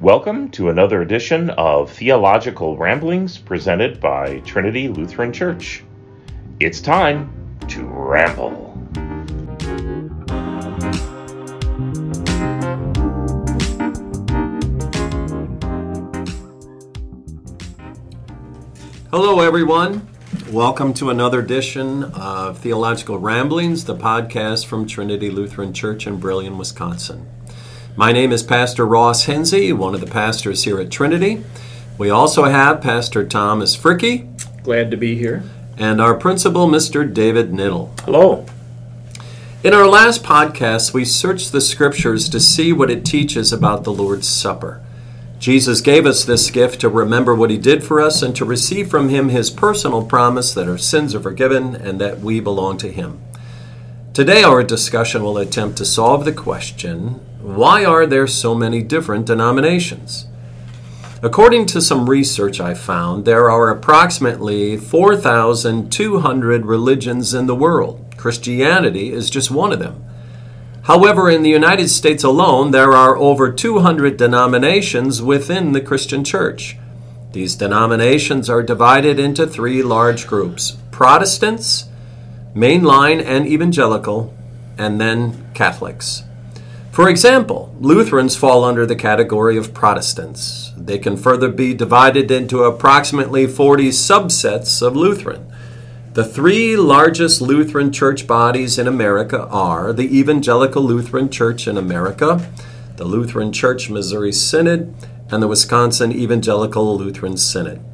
[0.00, 5.84] Welcome to another edition of Theological Ramblings presented by Trinity Lutheran Church.
[6.60, 7.32] It's time
[7.68, 8.74] to ramble.
[19.10, 20.06] Hello, everyone.
[20.50, 26.58] Welcome to another edition of Theological Ramblings, the podcast from Trinity Lutheran Church in Brillion,
[26.58, 27.26] Wisconsin.
[27.98, 31.42] My name is Pastor Ross Henzi, one of the pastors here at Trinity.
[31.96, 34.28] We also have Pastor Thomas Fricke.
[34.62, 35.44] Glad to be here.
[35.78, 37.10] And our principal, Mr.
[37.10, 37.98] David Knittel.
[38.00, 38.44] Hello.
[39.64, 43.94] In our last podcast, we searched the scriptures to see what it teaches about the
[43.94, 44.82] Lord's Supper.
[45.38, 48.90] Jesus gave us this gift to remember what he did for us and to receive
[48.90, 52.92] from him his personal promise that our sins are forgiven and that we belong to
[52.92, 53.22] him.
[54.12, 59.24] Today, our discussion will attempt to solve the question why are there so many different
[59.24, 60.26] denominations?
[61.22, 68.04] According to some research I found, there are approximately 4,200 religions in the world.
[68.16, 70.04] Christianity is just one of them.
[70.82, 76.76] However, in the United States alone, there are over 200 denominations within the Christian church.
[77.30, 81.84] These denominations are divided into three large groups Protestants,
[82.56, 84.34] mainline and evangelical,
[84.76, 86.24] and then Catholics.
[86.96, 90.72] For example, Lutherans fall under the category of Protestants.
[90.78, 95.52] They can further be divided into approximately 40 subsets of Lutheran.
[96.14, 102.50] The three largest Lutheran church bodies in America are the Evangelical Lutheran Church in America,
[102.96, 104.94] the Lutheran Church Missouri Synod,
[105.30, 107.84] and the Wisconsin Evangelical Lutheran Synod.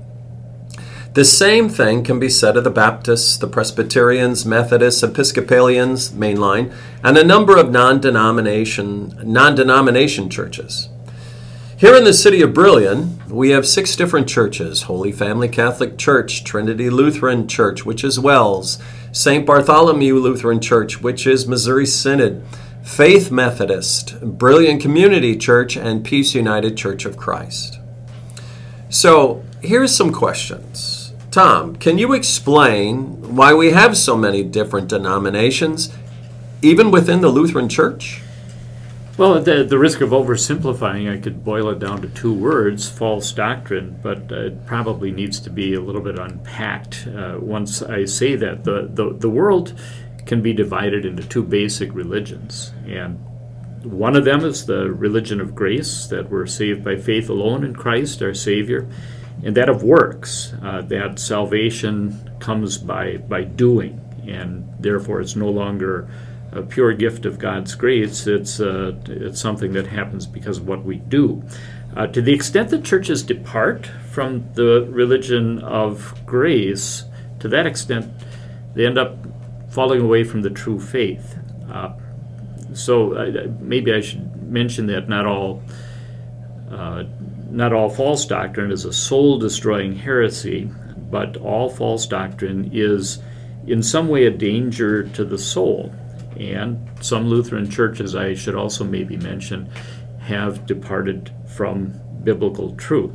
[1.15, 6.73] The same thing can be said of the Baptists, the Presbyterians, Methodists, Episcopalians, mainline,
[7.05, 10.89] and a number of non-denomination non-denomination churches.
[11.77, 16.45] Here in the city of Brillion, we have six different churches Holy Family Catholic Church,
[16.45, 18.79] Trinity Lutheran Church, which is WELS,
[19.13, 19.45] St.
[19.45, 22.43] Bartholomew Lutheran Church, which is Missouri Synod,
[22.83, 27.79] Faith Methodist, Brillion Community Church, and Peace United Church of Christ.
[28.89, 31.02] So, here's some questions.
[31.33, 35.91] Tom, can you explain why we have so many different denominations,
[36.61, 38.21] even within the Lutheran Church?
[39.17, 42.87] Well, at the, the risk of oversimplifying, I could boil it down to two words
[42.87, 47.81] false doctrine, but uh, it probably needs to be a little bit unpacked uh, once
[47.81, 48.65] I say that.
[48.65, 49.73] The, the, the world
[50.27, 53.19] can be divided into two basic religions, and
[53.85, 57.75] one of them is the religion of grace, that we're saved by faith alone in
[57.75, 58.87] Christ, our Savior
[59.43, 65.49] and that of works, uh, that salvation comes by, by doing, and therefore it's no
[65.49, 66.09] longer
[66.53, 70.85] a pure gift of God's grace, it's, uh, it's something that happens because of what
[70.85, 71.43] we do.
[71.97, 77.05] Uh, to the extent that churches depart from the religion of grace,
[77.41, 78.11] to that extent,
[78.75, 79.17] they end up
[79.71, 81.37] falling away from the true faith.
[81.71, 81.93] Uh,
[82.75, 85.63] so maybe I should mention that not all
[86.71, 87.05] uh,
[87.53, 90.71] not all false doctrine is a soul destroying heresy,
[91.11, 93.19] but all false doctrine is
[93.67, 95.93] in some way a danger to the soul.
[96.41, 99.71] And some Lutheran churches, I should also maybe mention,
[100.21, 103.13] have departed from biblical truth.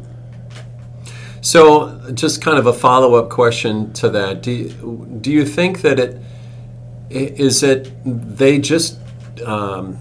[1.41, 4.43] So, just kind of a follow up question to that.
[4.43, 6.21] Do you, do you think that it
[7.09, 8.99] is it they just
[9.45, 9.97] um,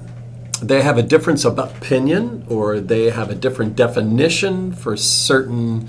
[0.62, 5.89] they have a difference of opinion or they have a different definition for certain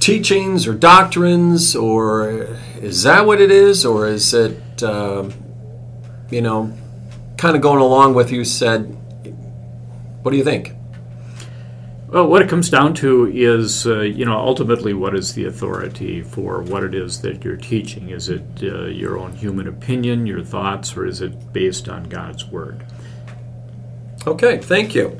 [0.00, 5.28] teachings or doctrines or is that what it is or is it uh,
[6.30, 6.72] you know
[7.36, 8.82] kind of going along with you said
[10.22, 10.74] what do you think
[12.14, 16.22] well, what it comes down to is, uh, you know, ultimately, what is the authority
[16.22, 18.10] for what it is that you're teaching?
[18.10, 22.44] Is it uh, your own human opinion, your thoughts, or is it based on God's
[22.44, 22.86] word?
[24.26, 25.18] Okay, thank you.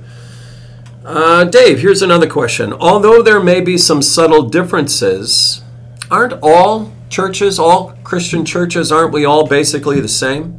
[1.04, 2.72] Uh, Dave, here's another question.
[2.72, 5.62] Although there may be some subtle differences,
[6.10, 10.58] aren't all churches, all Christian churches, aren't we all basically the same?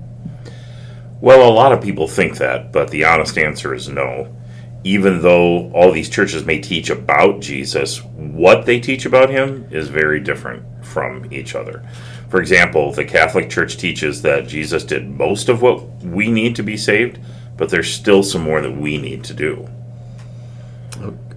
[1.20, 4.36] Well, a lot of people think that, but the honest answer is no.
[4.84, 9.88] Even though all these churches may teach about Jesus, what they teach about him is
[9.88, 11.84] very different from each other.
[12.30, 16.64] For example, the Catholic Church teaches that Jesus did most of what we need to
[16.64, 17.18] be saved
[17.58, 19.68] but there's still some more that we need to do.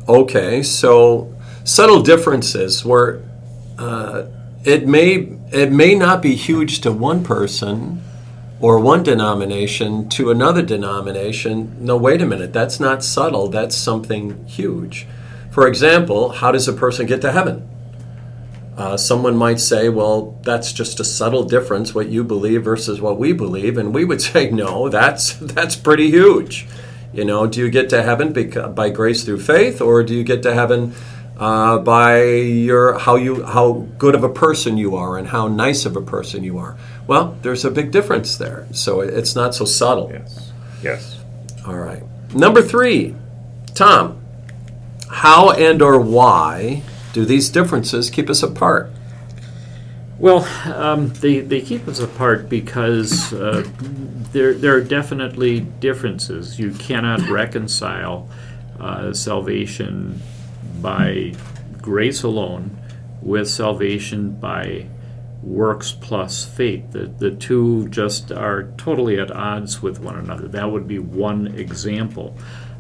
[0.09, 1.35] Okay, so
[1.65, 3.23] subtle differences where
[3.79, 4.27] uh,
[4.65, 8.03] it may it may not be huge to one person,
[8.61, 14.45] or one denomination to another denomination, no, wait a minute, that's not subtle, that's something
[14.47, 15.07] huge.
[15.51, 17.69] For example, how does a person get to heaven?
[18.79, 23.19] Uh, someone might say, well, that's just a subtle difference, what you believe versus what
[23.19, 23.77] we believe.
[23.77, 26.69] And we would say, no, that's, that's pretty huge.
[27.13, 28.33] You know, do you get to heaven
[28.75, 30.95] by grace through faith, or do you get to heaven
[31.37, 35.87] uh, by your how you how good of a person you are and how nice
[35.87, 36.77] of a person you are?
[37.07, 40.11] Well, there's a big difference there, so it's not so subtle.
[40.13, 40.53] Yes.
[40.83, 41.21] Yes.
[41.67, 42.03] All right.
[42.35, 43.17] Number three,
[43.75, 44.23] Tom.
[45.11, 46.83] How and or why
[47.19, 48.93] do these differences keep us apart?
[50.21, 53.69] Well, um, they, they keep us apart because uh,
[54.31, 56.61] there, there are definitely differences.
[56.61, 58.29] You cannot reconcile
[58.79, 60.23] uh, salvation
[60.81, 61.35] by
[61.83, 62.79] grace alone
[63.21, 64.87] with salvation by
[65.43, 66.93] works plus faith.
[66.93, 70.47] The, the two just are totally at odds with one another.
[70.47, 72.37] That would be one example.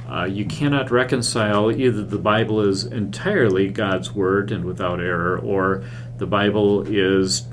[0.09, 5.85] Uh, you cannot reconcile either the Bible is entirely God's Word and without error, or
[6.17, 7.47] the Bible is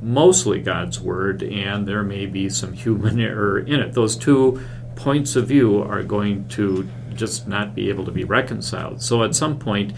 [0.00, 3.92] mostly God's Word and there may be some human error in it.
[3.92, 4.60] Those two
[4.94, 9.02] points of view are going to just not be able to be reconciled.
[9.02, 9.92] So at some point,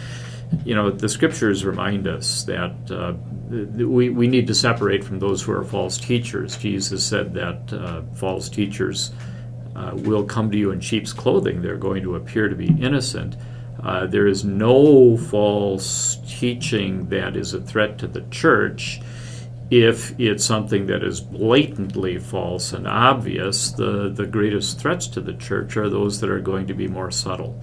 [0.65, 3.15] you know, the scriptures remind us that uh,
[3.51, 6.57] we, we need to separate from those who are false teachers.
[6.57, 9.13] Jesus said that uh, false teachers
[9.77, 11.61] uh, will come to you in sheep's clothing.
[11.61, 13.37] They're going to appear to be innocent.
[13.83, 19.01] Uh, there is no false teaching that is a threat to the church.
[19.71, 25.35] If it's something that is blatantly false and obvious, the, the greatest threats to the
[25.35, 27.61] church are those that are going to be more subtle.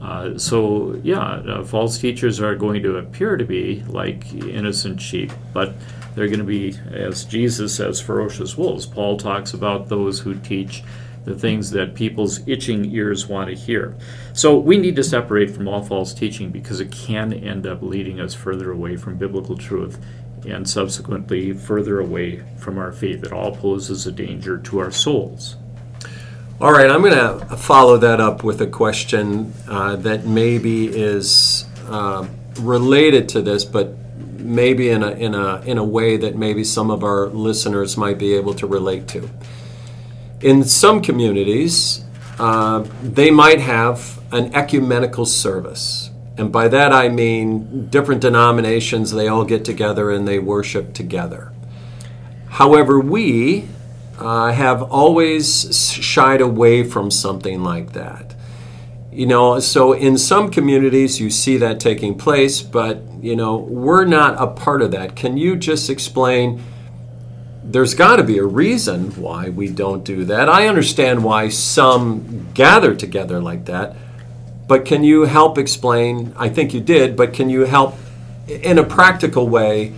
[0.00, 5.32] Uh, so, yeah, uh, false teachers are going to appear to be like innocent sheep,
[5.54, 5.72] but
[6.14, 8.84] they're going to be, as Jesus says, ferocious wolves.
[8.84, 10.82] Paul talks about those who teach
[11.26, 13.96] the things that people's itching ears want to hear.
[14.32, 18.20] So we need to separate from all false teaching because it can end up leading
[18.20, 19.98] us further away from biblical truth
[20.46, 23.24] and subsequently further away from our faith.
[23.24, 25.56] It all poses a danger to our souls.
[26.60, 31.66] All right, I'm going to follow that up with a question uh, that maybe is
[31.88, 32.26] uh,
[32.60, 33.94] related to this, but
[34.38, 38.16] maybe in a, in, a, in a way that maybe some of our listeners might
[38.16, 39.28] be able to relate to
[40.40, 42.04] in some communities,
[42.38, 46.10] uh, they might have an ecumenical service.
[46.36, 51.52] And by that I mean different denominations, they all get together and they worship together.
[52.48, 53.66] However, we
[54.18, 58.34] uh, have always shied away from something like that.
[59.10, 64.04] You know, so in some communities you see that taking place, but, you know, we're
[64.04, 65.16] not a part of that.
[65.16, 66.62] Can you just explain?
[67.68, 70.48] There's got to be a reason why we don't do that.
[70.48, 73.96] I understand why some gather together like that,
[74.68, 76.32] but can you help explain?
[76.36, 77.96] I think you did, but can you help
[78.46, 79.92] in a practical way?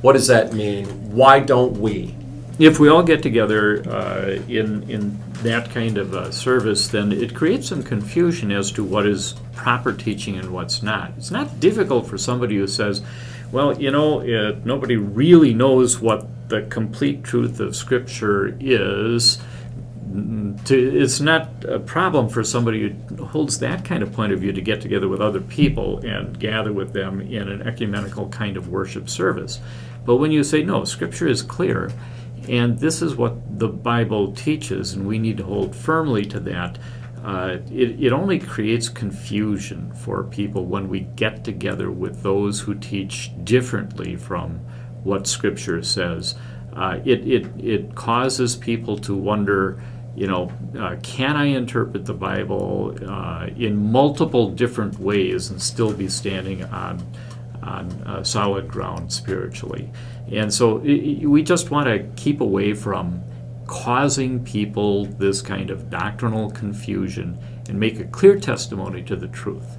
[0.00, 0.86] What does that mean?
[1.14, 2.14] Why don't we?
[2.58, 7.68] If we all get together uh, in in that kind of service, then it creates
[7.68, 11.12] some confusion as to what is proper teaching and what's not.
[11.18, 13.02] It's not difficult for somebody who says,
[13.50, 14.20] "Well, you know,
[14.64, 19.38] nobody really knows what the complete truth of Scripture is.
[20.66, 24.52] To, it's not a problem for somebody who holds that kind of point of view
[24.52, 28.68] to get together with other people and gather with them in an ecumenical kind of
[28.68, 29.58] worship service.
[30.04, 31.90] But when you say, no, Scripture is clear,
[32.48, 36.78] and this is what the Bible teaches, and we need to hold firmly to that,
[37.24, 42.74] uh, it, it only creates confusion for people when we get together with those who
[42.74, 44.60] teach differently from
[45.04, 46.34] what Scripture says.
[46.74, 49.80] Uh, it, it, it causes people to wonder,
[50.16, 55.92] you know, uh, can I interpret the Bible uh, in multiple different ways and still
[55.92, 57.00] be standing on,
[57.62, 59.90] on solid ground spiritually?
[60.32, 63.22] And so it, we just want to keep away from
[63.66, 69.76] causing people this kind of doctrinal confusion and make a clear testimony to the truth.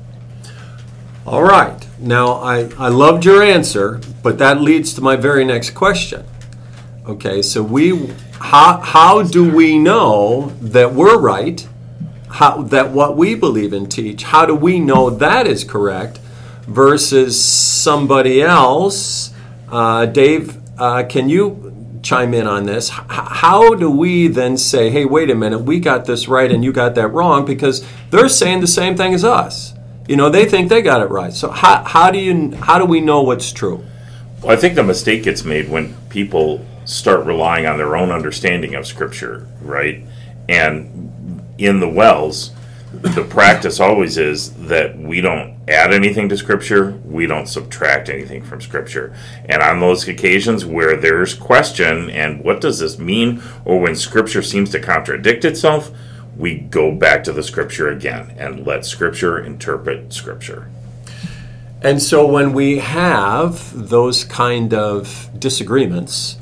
[1.25, 1.88] All right.
[1.98, 6.24] Now, I, I loved your answer, but that leads to my very next question.
[7.08, 11.67] Okay, so we how, how do we know that we're right?
[12.29, 16.20] How, that what we believe and teach, how do we know that is correct
[16.67, 19.34] versus somebody else?
[19.67, 22.89] Uh, Dave, uh, can you chime in on this?
[22.89, 26.72] How do we then say, hey, wait a minute, we got this right and you
[26.72, 29.64] got that wrong because they're saying the same thing as us?
[30.07, 31.33] You know, they think they got it right.
[31.33, 33.83] So how, how do you how do we know what's true?
[34.41, 38.75] Well, I think the mistake gets made when people start relying on their own understanding
[38.75, 40.05] of Scripture, right?
[40.47, 42.51] And in the WELS,
[43.01, 48.43] the practice always is that we don't add anything to Scripture, we don't subtract anything
[48.43, 49.15] from Scripture.
[49.45, 54.43] And on those occasions where there's question and what does this mean, or when Scripture
[54.43, 55.91] seems to contradict itself,
[56.37, 60.69] we go back to the Scripture again and let Scripture interpret Scripture.
[61.81, 66.37] And so when we have those kind of disagreements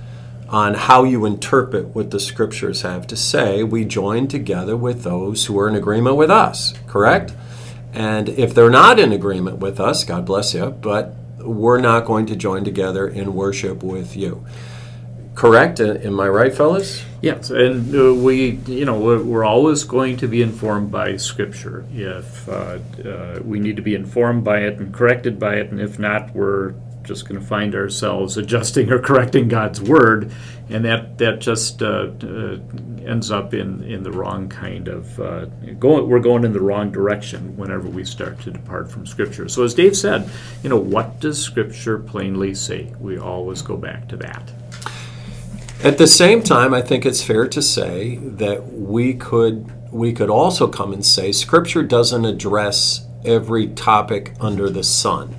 [0.48, 5.48] on how you interpret what the scriptures have to say, we join together with those
[5.48, 7.34] who are in agreement with us, correct?
[7.92, 12.26] And if they're not in agreement with us, God bless you, but we're not going
[12.28, 14.46] to join together in worship with you.
[15.36, 15.80] Correct?
[15.80, 17.04] Am I right, fellas?
[17.22, 21.86] Yes, and uh, we, you know, we're, we're, always going to be informed by Scripture.
[21.92, 25.80] If uh, uh, we need to be informed by it and corrected by it, and
[25.82, 30.32] if not, we're just going to find ourselves adjusting or correcting God's Word,
[30.70, 32.58] and that that just uh, uh,
[33.04, 35.46] ends up in, in the wrong kind of uh,
[35.80, 36.08] going.
[36.08, 39.50] We're going in the wrong direction whenever we start to depart from Scripture.
[39.50, 40.30] So, as Dave said,
[40.62, 42.94] you know, what does Scripture plainly say?
[43.00, 44.52] We always go back to that.
[45.84, 50.30] At the same time, I think it's fair to say that we could we could
[50.30, 55.36] also come and say Scripture doesn't address every topic under the sun.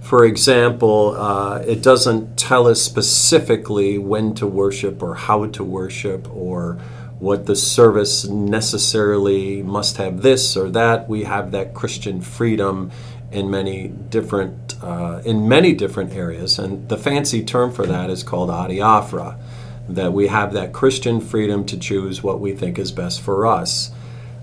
[0.00, 6.32] For example, uh, it doesn't tell us specifically when to worship or how to worship
[6.32, 6.74] or
[7.18, 11.08] what the service necessarily must have this or that.
[11.08, 12.92] We have that Christian freedom
[13.32, 18.22] in many different uh, in many different areas, and the fancy term for that is
[18.22, 19.40] called adiaphora
[19.88, 23.90] that we have that Christian freedom to choose what we think is best for us.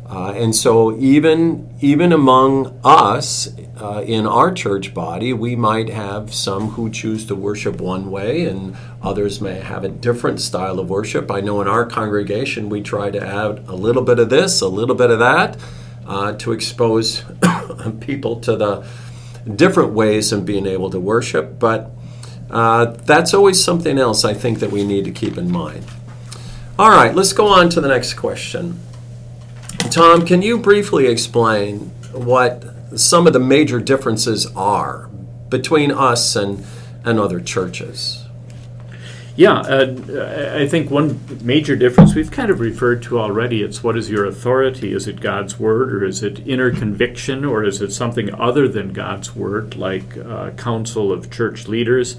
[0.09, 3.47] Uh, and so, even even among us
[3.79, 8.45] uh, in our church body, we might have some who choose to worship one way,
[8.45, 11.29] and others may have a different style of worship.
[11.29, 14.67] I know in our congregation, we try to add a little bit of this, a
[14.67, 15.57] little bit of that,
[16.07, 17.23] uh, to expose
[17.99, 18.87] people to the
[19.55, 21.59] different ways of being able to worship.
[21.59, 21.91] But
[22.49, 25.85] uh, that's always something else I think that we need to keep in mind.
[26.77, 28.79] All right, let's go on to the next question.
[29.91, 32.63] Tom, can you briefly explain what
[32.95, 35.09] some of the major differences are
[35.49, 36.65] between us and,
[37.03, 38.25] and other churches?
[39.39, 43.63] Yeah, uh, I think one major difference we've kind of referred to already.
[43.63, 44.91] It's what is your authority?
[44.91, 48.91] Is it God's word, or is it inner conviction, or is it something other than
[48.91, 52.17] God's word, like uh, council of church leaders?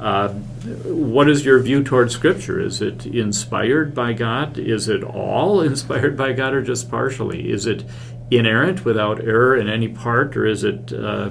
[0.00, 2.58] Uh, what is your view towards Scripture?
[2.58, 4.58] Is it inspired by God?
[4.58, 7.48] Is it all inspired by God, or just partially?
[7.48, 7.84] Is it
[8.32, 11.30] inerrant without error in any part, or is it uh,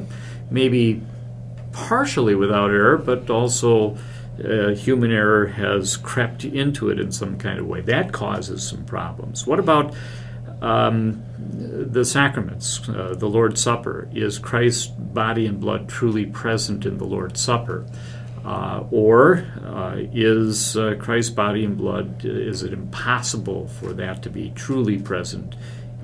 [0.50, 1.02] maybe
[1.74, 3.98] partially without error, but also
[4.44, 7.82] uh, human error has crept into it in some kind of way.
[7.82, 9.48] That causes some problems.
[9.48, 9.94] What about
[10.62, 14.10] um, the sacraments, uh, the Lord's Supper?
[14.14, 17.86] Is Christ's body and blood truly present in the Lord's Supper?
[18.44, 24.30] Uh, or uh, is uh, Christ's body and blood, is it impossible for that to
[24.30, 25.56] be truly present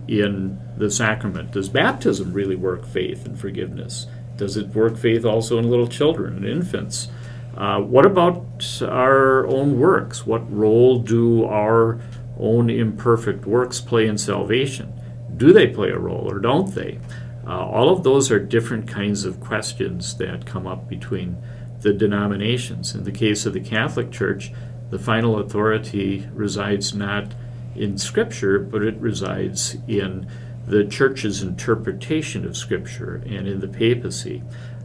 [0.08, 1.52] in the sacrament?
[1.52, 4.08] Does baptism really work faith and forgiveness?
[4.38, 7.10] Does it work faith also in little children and infants?
[7.55, 10.25] Uh, what about our own works?
[10.25, 12.00] What role do our
[12.39, 14.93] own imperfect works play in salvation?
[15.36, 17.00] Do they play a role or don't they?
[17.46, 21.38] Uh, all of those are different kinds of questions that come up between
[21.81, 22.93] the denominations.
[22.96, 24.51] In the case of the Catholic Church,
[24.89, 27.34] the final authority resides not
[27.75, 30.29] in Scripture, but it resides in
[30.67, 34.43] the Church's interpretation of Scripture and in the papacy.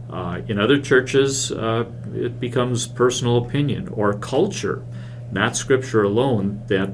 [0.09, 1.85] Uh, in other churches, uh,
[2.15, 4.85] it becomes personal opinion or culture,
[5.31, 6.63] not scripture alone.
[6.67, 6.91] That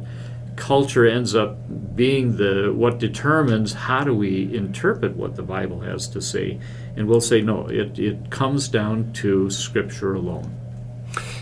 [0.56, 1.58] culture ends up
[1.96, 6.60] being the what determines how do we interpret what the Bible has to say,
[6.96, 7.68] and we'll say no.
[7.68, 10.52] It it comes down to scripture alone.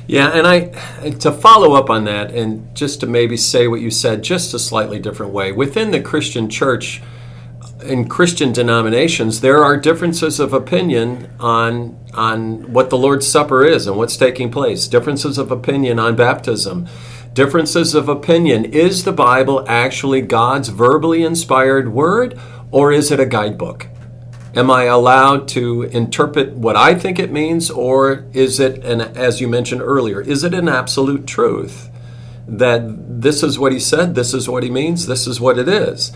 [0.08, 3.92] Yeah, and I to follow up on that, and just to maybe say what you
[3.92, 7.02] said, just a slightly different way within the Christian church
[7.84, 13.88] in Christian denominations, there are differences of opinion on on what the Lord's Supper is
[13.88, 14.88] and what's taking place.
[14.88, 16.88] Differences of opinion on baptism.
[17.34, 18.66] Differences of opinion.
[18.66, 22.38] Is the Bible actually God's verbally inspired word,
[22.72, 23.88] or is it a guidebook?
[24.54, 29.40] Am I allowed to interpret what I think it means, or is it, an, as
[29.40, 31.90] you mentioned earlier, is it an absolute truth
[32.48, 35.70] that this is what he said, this is what he means, this is what it
[35.70, 36.12] is?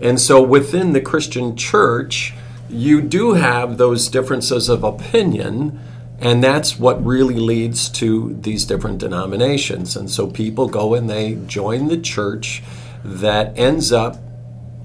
[0.00, 2.34] And so within the Christian church,
[2.68, 5.78] you do have those differences of opinion
[6.18, 9.96] And that's what really leads to these different denominations.
[9.96, 12.62] And so people go and they join the church
[13.04, 14.16] that ends up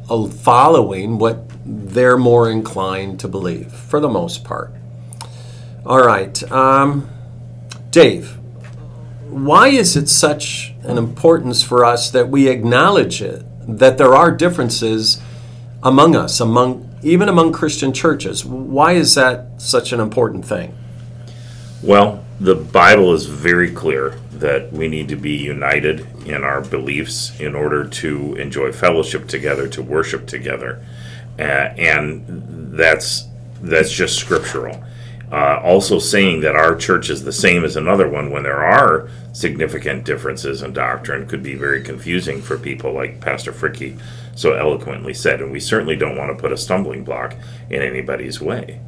[0.10, 4.74] uh, following what they're more inclined to believe, for the most part.
[5.86, 6.52] All right.
[6.52, 7.10] Um,
[7.92, 8.38] Dave,
[9.30, 13.46] why is it such an importance for us that we acknowledge it,
[13.80, 15.22] that there are differences
[15.84, 18.46] among us, among even among Christian churches?
[18.46, 20.76] Why is that such an important thing?
[21.82, 27.40] Well, the Bible is very clear that we need to be united in our beliefs
[27.40, 30.84] in order to enjoy fellowship together, to worship together,
[31.40, 32.24] uh, and
[32.78, 33.26] that's
[33.62, 34.84] that's just scriptural.
[35.32, 39.10] Uh, also, saying that our church is the same as another one when there are
[39.32, 43.98] significant differences in doctrine could be very confusing for people, like Pastor Fricke
[44.36, 45.42] so eloquently said.
[45.42, 47.36] And we certainly don't want to put a stumbling block
[47.70, 48.82] in anybody's way.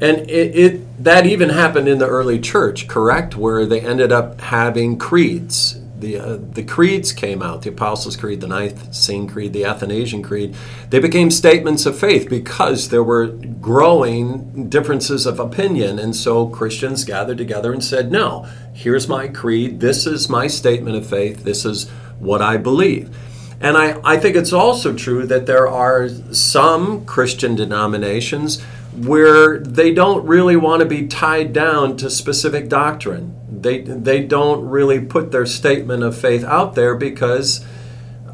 [0.00, 3.36] And it, it, that even happened in the early church, correct?
[3.36, 5.79] Where they ended up having creeds.
[6.00, 10.56] The, uh, the creeds came out the Apostles' Creed, the Nicene Creed, the Athanasian Creed.
[10.88, 15.98] They became statements of faith because there were growing differences of opinion.
[15.98, 19.80] And so Christians gathered together and said, No, here's my creed.
[19.80, 21.44] This is my statement of faith.
[21.44, 21.88] This is
[22.18, 23.14] what I believe.
[23.60, 28.62] And I, I think it's also true that there are some Christian denominations
[28.96, 33.36] where they don't really want to be tied down to specific doctrine.
[33.62, 37.64] They, they don't really put their statement of faith out there because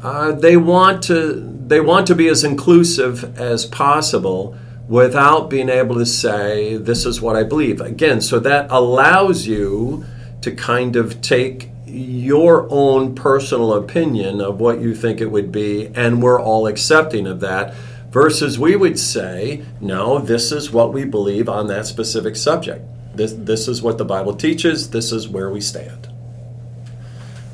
[0.03, 4.55] uh, they want to they want to be as inclusive as possible
[4.87, 7.81] without being able to say this is what I believe.
[7.81, 10.05] Again, so that allows you
[10.41, 15.87] to kind of take your own personal opinion of what you think it would be,
[15.87, 17.73] and we're all accepting of that
[18.09, 22.85] versus we would say, no, this is what we believe on that specific subject.
[23.17, 26.07] This, this is what the Bible teaches, this is where we stand.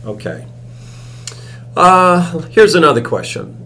[0.06, 0.46] Okay.
[1.76, 3.58] Uh, here's another question.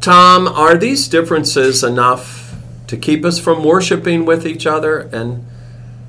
[0.00, 2.54] Tom, are these differences enough
[2.86, 5.00] to keep us from worshiping with each other?
[5.12, 5.46] And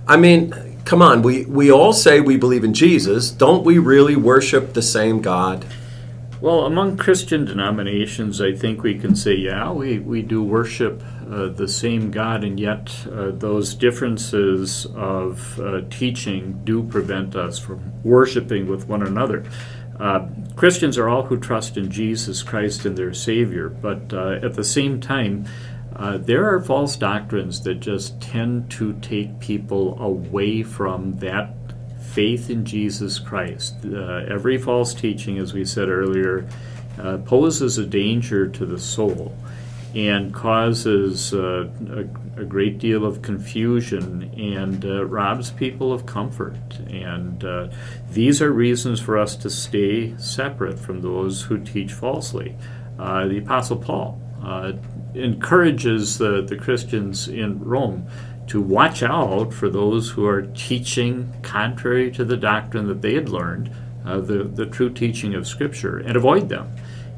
[0.07, 0.53] I mean,
[0.85, 3.29] come on, we, we all say we believe in Jesus.
[3.29, 5.65] Don't we really worship the same God?
[6.39, 11.47] Well, among Christian denominations, I think we can say, yeah, we, we do worship uh,
[11.47, 17.91] the same God, and yet uh, those differences of uh, teaching do prevent us from
[18.03, 19.43] worshiping with one another.
[19.99, 24.53] Uh, Christians are all who trust in Jesus Christ and their Savior, but uh, at
[24.53, 25.45] the same time,
[26.19, 31.53] there are false doctrines that just tend to take people away from that
[31.99, 33.83] faith in Jesus Christ.
[33.83, 36.47] Every false teaching, as we said earlier,
[37.25, 39.35] poses a danger to the soul
[39.97, 46.77] and causes uh, a, a, great deal of confusion and uh, robs people of comfort.
[46.87, 47.69] And uh,
[48.11, 52.55] these are reasons for us to stay separate from those who teach falsely.
[52.99, 54.21] Uh, the Apostle Paul
[55.15, 58.07] encourages the, the Christians in Rome
[58.45, 63.29] to watch out for those who are teaching contrary to the doctrine that they had
[63.29, 63.71] learned,
[64.05, 66.71] uh, the, the true teaching of Scripture, and avoid them.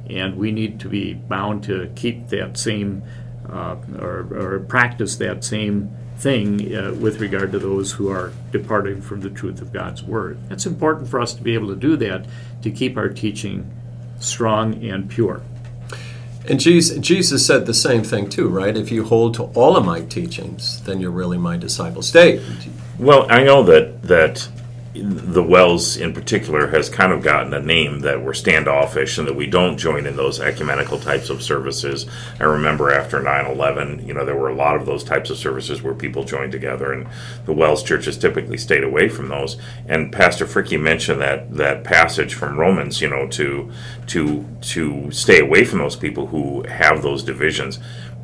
[0.10, 3.04] And we need to be bound to keep that same
[3.50, 9.02] uh, or, or, practice that same thing uh, with regard to those who are departing
[9.02, 10.38] from the truth of God's Word.
[10.52, 12.28] It's important for us to be able to do that
[12.62, 13.72] to keep our teaching
[14.20, 15.42] strong and pure.
[16.48, 18.76] And Jesus, Jesus said the same thing too, right?
[18.76, 22.02] If you hold to all of my teachings, then you're really my disciple.
[22.02, 22.44] Stay.
[22.98, 24.48] Well, I know that that
[25.02, 29.36] the WELS in particular has kind of gotten a name that we're standoffish and that
[29.36, 32.06] we don't join in those ecumenical types of services.
[32.40, 35.38] I remember after 9 11, you know, there were a lot of those types of
[35.38, 37.08] services where people joined together, and
[37.46, 39.58] the WELS churches typically stayed away from those.
[39.88, 43.72] And Pastor Fricke mentioned that, that passage from Romans, you know, to,
[44.08, 47.80] to, to stay away from those people who have those divisions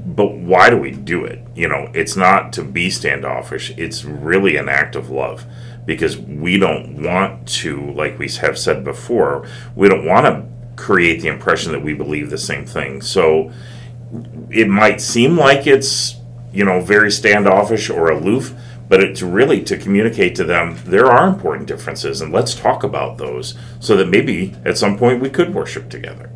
[0.08, 1.44] but why do we do it?
[1.56, 3.72] You know, it's not to be standoffish.
[3.76, 5.48] It's really an act of love
[5.86, 10.46] because we don't want to, like we have said before, we don't want to
[10.82, 13.02] create the impression that we believe the same thing.
[13.02, 13.52] So
[14.50, 16.16] it might seem like it's,
[16.52, 18.54] you know, very standoffish or aloof,
[18.88, 23.18] but it's really to communicate to them there are important differences and let's talk about
[23.18, 26.32] those so that maybe at some point we could worship together.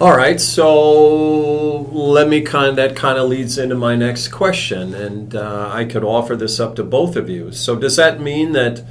[0.00, 5.34] All right, so let me kind that kind of leads into my next question, and
[5.34, 7.50] uh, I could offer this up to both of you.
[7.50, 8.84] So, does that mean that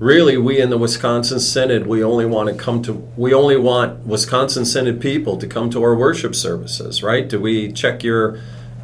[0.00, 4.04] really we in the Wisconsin Synod we only want to come to we only want
[4.04, 7.28] Wisconsin Synod people to come to our worship services, right?
[7.28, 8.40] Do we check your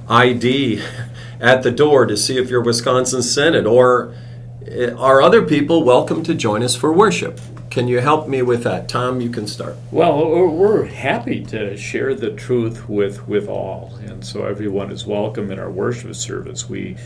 [0.08, 0.80] ID
[1.40, 4.14] at the door to see if you're Wisconsin Synod, or
[4.64, 7.40] eh, are other people welcome to join us for worship?
[7.70, 8.88] Can you help me with that?
[8.88, 9.76] Tom, you can start.
[9.90, 15.50] Well, we're happy to share the truth with, with all, and so everyone is welcome
[15.50, 16.68] in our worship service.
[16.68, 16.96] We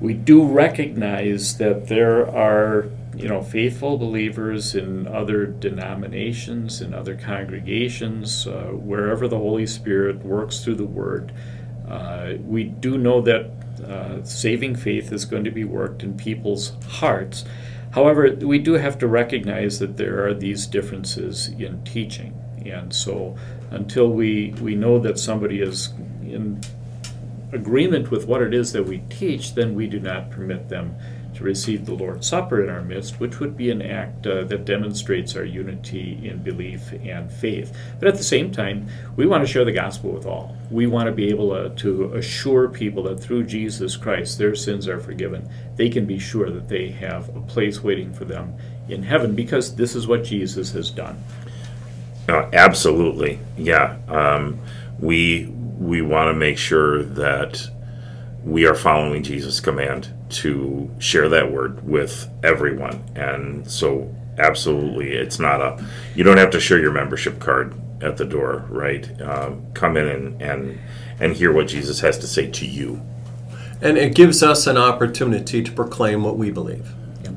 [0.00, 7.16] we do recognize that there are you know faithful believers in other denominations in other
[7.16, 11.32] congregations uh, wherever the Holy Spirit works through the Word.
[11.88, 13.50] Uh, we do know that
[13.84, 17.44] uh, saving faith is going to be worked in people's hearts.
[17.92, 22.34] However, we do have to recognize that there are these differences in teaching.
[22.66, 23.36] And so,
[23.70, 26.60] until we, we know that somebody is in
[27.52, 30.96] agreement with what it is that we teach, then we do not permit them
[31.38, 34.64] to receive the Lord's Supper in our midst, which would be an act uh, that
[34.64, 37.76] demonstrates our unity in belief and faith.
[38.00, 40.56] But at the same time, we want to share the gospel with all.
[40.68, 44.88] We want to be able to, to assure people that through Jesus Christ their sins
[44.88, 45.48] are forgiven.
[45.76, 48.56] They can be sure that they have a place waiting for them
[48.88, 51.22] in heaven because this is what Jesus has done.
[52.28, 53.96] Uh, absolutely, yeah.
[54.08, 54.58] Um,
[54.98, 57.70] we we want to make sure that
[58.44, 63.02] we are following Jesus' command to share that word with everyone.
[63.14, 68.16] And so, absolutely, it's not a, you don't have to show your membership card at
[68.16, 69.20] the door, right?
[69.20, 70.78] Um, come in and, and,
[71.20, 73.02] and hear what Jesus has to say to you.
[73.80, 76.88] And it gives us an opportunity to proclaim what we believe.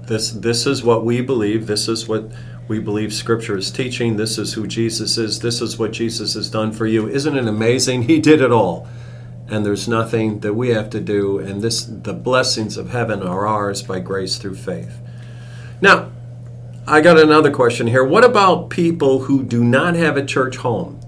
[0.07, 1.67] This, this is what we believe.
[1.67, 2.31] This is what
[2.67, 4.17] we believe Scripture is teaching.
[4.17, 5.39] This is who Jesus is.
[5.39, 7.07] This is what Jesus has done for you.
[7.07, 8.03] Isn't it amazing?
[8.03, 8.87] He did it all
[9.51, 13.45] and there's nothing that we have to do and this the blessings of heaven are
[13.45, 14.97] ours by grace through faith.
[15.81, 16.09] Now
[16.87, 18.03] i got another question here.
[18.03, 20.99] What about people who do not have a church home?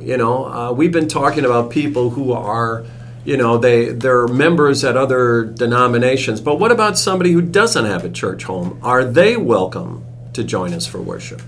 [0.00, 2.86] You know uh, we've been talking about people who are
[3.24, 8.04] you know they they're members at other denominations but what about somebody who doesn't have
[8.04, 8.78] a church home?
[8.80, 11.42] Are they welcome to join us for worship?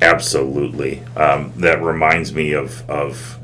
[0.00, 1.02] Absolutely.
[1.14, 3.38] Um, that reminds me of of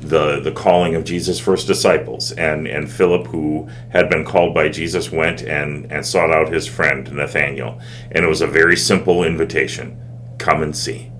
[0.00, 4.68] the the calling of Jesus' first disciples, and and Philip, who had been called by
[4.68, 7.80] Jesus, went and and sought out his friend Nathaniel,
[8.12, 10.00] and it was a very simple invitation:
[10.38, 11.10] come and see,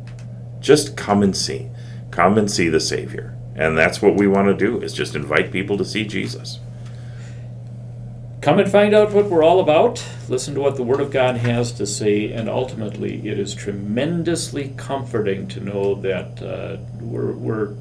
[0.60, 1.68] just come and see,
[2.10, 5.50] come and see the Savior, and that's what we want to do is just invite
[5.50, 6.60] people to see Jesus.
[8.40, 10.02] Come and find out what we're all about.
[10.28, 14.72] Listen to what the Word of God has to say, and ultimately, it is tremendously
[14.76, 17.74] comforting to know that uh, we're, we're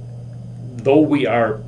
[0.77, 1.61] though we are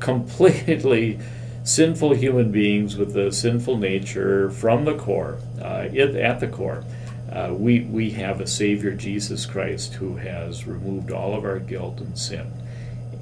[0.00, 1.18] completely
[1.64, 6.84] sinful human beings with a sinful nature from the core, uh, at the core,
[7.30, 12.00] uh, we, we have a Savior, Jesus Christ, who has removed all of our guilt
[12.00, 12.50] and sin.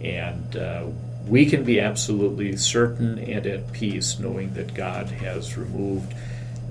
[0.03, 0.87] And uh,
[1.27, 6.13] we can be absolutely certain and at peace knowing that God has removed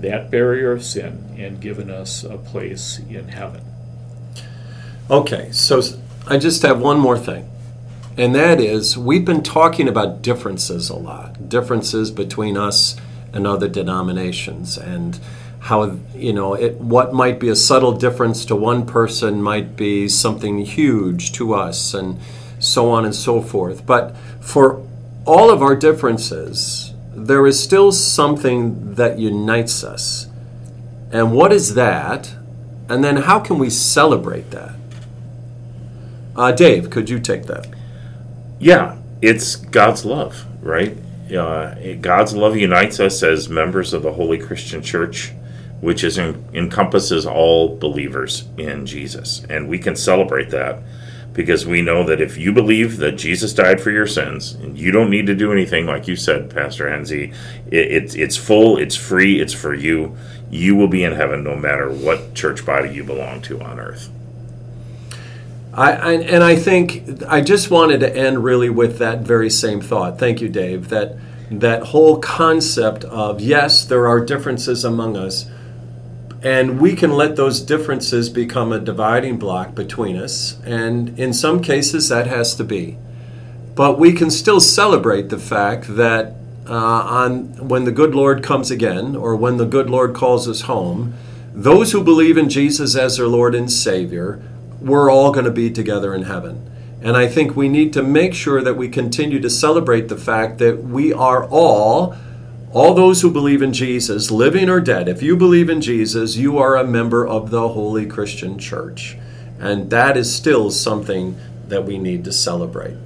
[0.00, 3.64] that barrier of sin and given us a place in heaven.
[5.10, 5.82] Okay, so
[6.26, 7.50] I just have one more thing.
[8.16, 12.96] And that is, we've been talking about differences a lot, differences between us
[13.34, 15.18] and other denominations, and
[15.60, 20.08] how, you know, it, what might be a subtle difference to one person might be
[20.08, 22.18] something huge to us, and
[22.58, 23.84] so on and so forth.
[23.84, 24.82] But for
[25.26, 30.26] all of our differences, there is still something that unites us.
[31.10, 32.34] And what is that?
[32.88, 34.74] And then how can we celebrate that?
[36.36, 37.66] Uh, Dave, could you take that?
[38.58, 40.96] Yeah, it's God's love, right?
[41.32, 45.32] Uh, God's love unites us as members of the Holy Christian Church,
[45.80, 50.82] which is encompasses all believers in Jesus, and we can celebrate that
[51.32, 54.92] because we know that if you believe that Jesus died for your sins, and you
[54.92, 57.34] don't need to do anything, like you said, Pastor Henzi,
[57.66, 60.16] it, it's it's full, it's free, it's for you.
[60.50, 64.10] You will be in heaven no matter what church body you belong to on earth.
[65.76, 69.80] I, I, and I think I just wanted to end really with that very same
[69.80, 70.18] thought.
[70.18, 70.88] Thank you, Dave.
[70.88, 71.16] That
[71.50, 75.46] that whole concept of yes, there are differences among us,
[76.42, 80.60] and we can let those differences become a dividing block between us.
[80.64, 82.96] And in some cases, that has to be.
[83.74, 86.34] But we can still celebrate the fact that
[86.68, 90.62] uh, on when the good Lord comes again, or when the good Lord calls us
[90.62, 91.14] home,
[91.52, 94.40] those who believe in Jesus as their Lord and Savior
[94.84, 96.70] we're all going to be together in heaven.
[97.00, 100.58] And I think we need to make sure that we continue to celebrate the fact
[100.58, 102.14] that we are all,
[102.72, 105.08] all those who believe in Jesus, living or dead.
[105.08, 109.16] If you believe in Jesus, you are a member of the Holy Christian Church.
[109.58, 112.96] And that is still something that we need to celebrate.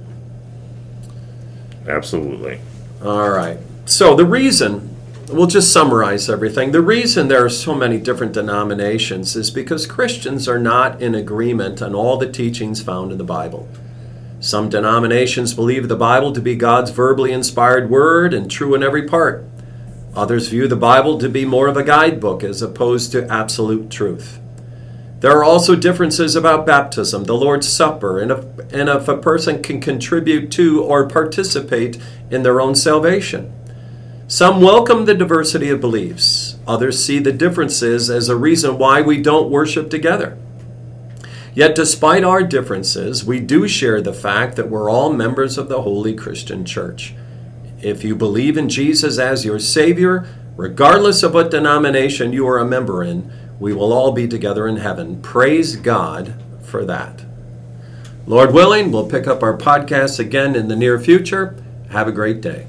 [1.87, 2.59] Absolutely.
[3.03, 3.57] All right.
[3.85, 4.88] So the reason,
[5.29, 6.71] we'll just summarize everything.
[6.71, 11.81] The reason there are so many different denominations is because Christians are not in agreement
[11.81, 13.67] on all the teachings found in the Bible.
[14.39, 19.07] Some denominations believe the Bible to be God's verbally inspired word and true in every
[19.07, 19.43] part.
[20.15, 24.39] Others view the Bible to be more of a guidebook as opposed to absolute truth.
[25.19, 29.61] There are also differences about baptism, the Lord's Supper, and if, and if a person
[29.61, 31.99] can contribute to or participate
[32.31, 33.53] in their own salvation.
[34.31, 39.19] Some welcome the diversity of beliefs, others see the differences as a reason why we
[39.19, 40.37] don't worship together.
[41.55, 45.81] Yet, despite our differences, we do share the fact that we're all members of the
[45.81, 47.15] Holy Christian Church.
[47.81, 52.65] If you believe in Jesus as your Savior, regardless of what denomination you are a
[52.65, 55.23] member in, we will all be together in heaven.
[55.23, 57.25] Praise God for that.
[58.27, 61.55] Lord willing, we'll pick up our podcast again in the near future.
[61.89, 62.68] Have a great day.